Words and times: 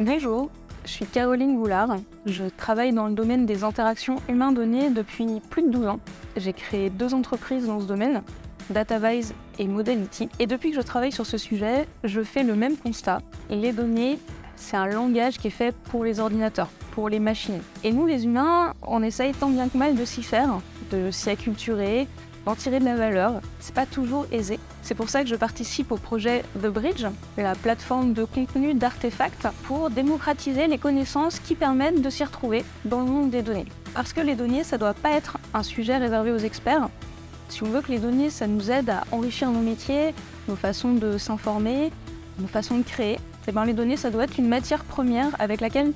Bonjour, 0.00 0.48
je 0.84 0.92
suis 0.92 1.06
Caroline 1.06 1.56
Goulard. 1.56 1.96
Je 2.24 2.44
travaille 2.44 2.92
dans 2.92 3.08
le 3.08 3.14
domaine 3.14 3.46
des 3.46 3.64
interactions 3.64 4.22
humains-données 4.28 4.90
depuis 4.90 5.26
plus 5.50 5.62
de 5.62 5.70
12 5.70 5.88
ans. 5.88 5.98
J'ai 6.36 6.52
créé 6.52 6.88
deux 6.88 7.14
entreprises 7.14 7.66
dans 7.66 7.80
ce 7.80 7.86
domaine, 7.86 8.22
DataVise 8.70 9.34
et 9.58 9.66
Modality. 9.66 10.28
Et 10.38 10.46
depuis 10.46 10.70
que 10.70 10.76
je 10.76 10.82
travaille 10.82 11.10
sur 11.10 11.26
ce 11.26 11.36
sujet, 11.36 11.88
je 12.04 12.22
fais 12.22 12.44
le 12.44 12.54
même 12.54 12.76
constat. 12.76 13.22
Les 13.50 13.72
données, 13.72 14.20
c'est 14.54 14.76
un 14.76 14.86
langage 14.86 15.36
qui 15.38 15.48
est 15.48 15.50
fait 15.50 15.74
pour 15.90 16.04
les 16.04 16.20
ordinateurs, 16.20 16.68
pour 16.92 17.08
les 17.08 17.18
machines. 17.18 17.60
Et 17.82 17.90
nous, 17.90 18.06
les 18.06 18.24
humains, 18.24 18.74
on 18.86 19.02
essaye 19.02 19.32
tant 19.32 19.50
bien 19.50 19.68
que 19.68 19.76
mal 19.76 19.96
de 19.96 20.04
s'y 20.04 20.22
faire, 20.22 20.60
de 20.92 21.10
s'y 21.10 21.28
acculturer, 21.28 22.06
d'en 22.48 22.54
tirer 22.54 22.80
de 22.80 22.86
la 22.86 22.96
valeur. 22.96 23.42
C'est 23.60 23.74
pas 23.74 23.84
toujours 23.84 24.24
aisé. 24.32 24.58
C'est 24.80 24.94
pour 24.94 25.10
ça 25.10 25.22
que 25.22 25.28
je 25.28 25.36
participe 25.36 25.92
au 25.92 25.98
projet 25.98 26.44
The 26.62 26.68
Bridge, 26.68 27.04
la 27.36 27.54
plateforme 27.54 28.14
de 28.14 28.24
contenu 28.24 28.72
d'artefacts 28.72 29.46
pour 29.64 29.90
démocratiser 29.90 30.66
les 30.66 30.78
connaissances 30.78 31.40
qui 31.40 31.54
permettent 31.54 32.00
de 32.00 32.08
s'y 32.08 32.24
retrouver 32.24 32.64
dans 32.86 33.00
le 33.00 33.10
monde 33.10 33.28
des 33.28 33.42
données. 33.42 33.66
Parce 33.92 34.14
que 34.14 34.22
les 34.22 34.34
données, 34.34 34.64
ça 34.64 34.78
doit 34.78 34.94
pas 34.94 35.10
être 35.10 35.36
un 35.52 35.62
sujet 35.62 35.98
réservé 35.98 36.32
aux 36.32 36.38
experts. 36.38 36.88
Si 37.50 37.62
on 37.64 37.66
veut 37.66 37.82
que 37.82 37.92
les 37.92 37.98
données, 37.98 38.30
ça 38.30 38.46
nous 38.46 38.70
aide 38.70 38.88
à 38.88 39.04
enrichir 39.12 39.50
nos 39.50 39.60
métiers, 39.60 40.14
nos 40.48 40.56
façons 40.56 40.94
de 40.94 41.18
s'informer, 41.18 41.92
nos 42.38 42.48
façons 42.48 42.78
de 42.78 42.82
créer, 42.82 43.18
eh 43.46 43.52
bien, 43.52 43.66
les 43.66 43.74
données, 43.74 43.98
ça 43.98 44.08
doit 44.08 44.24
être 44.24 44.38
une 44.38 44.48
matière 44.48 44.84
première 44.84 45.36
avec 45.38 45.60
laquelle 45.60 45.92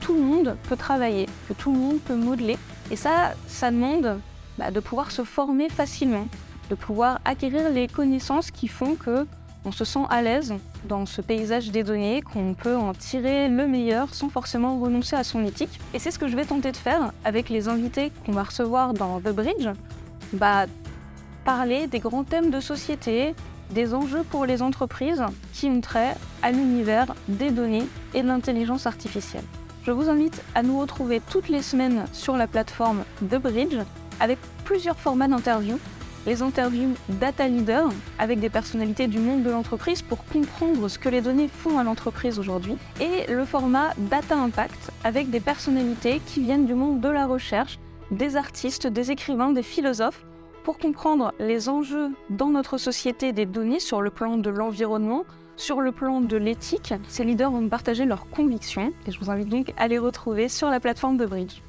tout 0.00 0.14
le 0.14 0.22
monde 0.22 0.56
peut 0.66 0.76
travailler, 0.76 1.26
que 1.46 1.52
tout 1.52 1.70
le 1.70 1.78
monde 1.78 1.98
peut 2.00 2.16
modeler. 2.16 2.56
Et 2.90 2.96
ça, 2.96 3.34
ça 3.48 3.70
demande 3.70 4.18
bah, 4.60 4.70
de 4.70 4.80
pouvoir 4.80 5.10
se 5.10 5.24
former 5.24 5.70
facilement, 5.70 6.28
de 6.68 6.74
pouvoir 6.74 7.18
acquérir 7.24 7.70
les 7.70 7.88
connaissances 7.88 8.50
qui 8.50 8.68
font 8.68 8.94
que 8.94 9.26
on 9.64 9.72
se 9.72 9.86
sent 9.86 10.04
à 10.10 10.20
l'aise 10.20 10.54
dans 10.84 11.06
ce 11.06 11.22
paysage 11.22 11.70
des 11.70 11.82
données, 11.82 12.20
qu'on 12.20 12.52
peut 12.52 12.76
en 12.76 12.92
tirer 12.92 13.48
le 13.48 13.66
meilleur 13.66 14.14
sans 14.14 14.28
forcément 14.28 14.78
renoncer 14.78 15.16
à 15.16 15.24
son 15.24 15.46
éthique. 15.46 15.80
Et 15.94 15.98
c'est 15.98 16.10
ce 16.10 16.18
que 16.18 16.28
je 16.28 16.36
vais 16.36 16.44
tenter 16.44 16.72
de 16.72 16.76
faire 16.76 17.12
avec 17.24 17.48
les 17.48 17.68
invités 17.68 18.12
qu'on 18.26 18.32
va 18.32 18.42
recevoir 18.42 18.92
dans 18.92 19.18
The 19.20 19.30
Bridge. 19.30 19.68
Bah, 20.34 20.66
parler 21.46 21.86
des 21.86 21.98
grands 21.98 22.24
thèmes 22.24 22.50
de 22.50 22.60
société, 22.60 23.34
des 23.70 23.94
enjeux 23.94 24.24
pour 24.24 24.44
les 24.44 24.60
entreprises 24.60 25.24
qui 25.54 25.66
ont 25.68 25.80
trait 25.80 26.16
à 26.42 26.52
l'univers 26.52 27.14
des 27.28 27.50
données 27.50 27.86
et 28.12 28.20
de 28.22 28.28
l'intelligence 28.28 28.86
artificielle. 28.86 29.44
Je 29.84 29.90
vous 29.90 30.10
invite 30.10 30.42
à 30.54 30.62
nous 30.62 30.78
retrouver 30.78 31.22
toutes 31.30 31.48
les 31.48 31.62
semaines 31.62 32.04
sur 32.12 32.36
la 32.36 32.46
plateforme 32.46 33.04
The 33.22 33.36
Bridge 33.36 33.78
avec 34.20 34.38
plusieurs 34.64 34.98
formats 34.98 35.28
d'interviews. 35.28 35.78
Les 36.26 36.42
interviews 36.42 36.94
Data 37.08 37.48
Leader 37.48 37.88
avec 38.18 38.40
des 38.40 38.50
personnalités 38.50 39.06
du 39.06 39.18
monde 39.18 39.42
de 39.42 39.50
l'entreprise 39.50 40.02
pour 40.02 40.24
comprendre 40.26 40.86
ce 40.88 40.98
que 40.98 41.08
les 41.08 41.22
données 41.22 41.48
font 41.48 41.78
à 41.78 41.82
l'entreprise 41.82 42.38
aujourd'hui. 42.38 42.76
Et 43.00 43.32
le 43.32 43.44
format 43.46 43.94
Data 43.96 44.36
Impact 44.36 44.92
avec 45.02 45.30
des 45.30 45.40
personnalités 45.40 46.20
qui 46.26 46.42
viennent 46.42 46.66
du 46.66 46.74
monde 46.74 47.00
de 47.00 47.08
la 47.08 47.26
recherche, 47.26 47.78
des 48.10 48.36
artistes, 48.36 48.86
des 48.86 49.10
écrivains, 49.10 49.52
des 49.52 49.62
philosophes 49.62 50.24
pour 50.62 50.78
comprendre 50.78 51.32
les 51.40 51.70
enjeux 51.70 52.10
dans 52.28 52.48
notre 52.48 52.76
société 52.76 53.32
des 53.32 53.46
données 53.46 53.80
sur 53.80 54.02
le 54.02 54.10
plan 54.10 54.36
de 54.36 54.50
l'environnement, 54.50 55.24
sur 55.56 55.80
le 55.80 55.90
plan 55.90 56.20
de 56.20 56.36
l'éthique. 56.36 56.92
Ces 57.08 57.24
leaders 57.24 57.50
vont 57.50 57.66
partager 57.68 58.04
leurs 58.04 58.28
convictions 58.28 58.92
et 59.06 59.10
je 59.10 59.18
vous 59.18 59.30
invite 59.30 59.48
donc 59.48 59.72
à 59.78 59.88
les 59.88 59.98
retrouver 59.98 60.48
sur 60.48 60.68
la 60.68 60.80
plateforme 60.80 61.16
de 61.16 61.24
Bridge. 61.26 61.62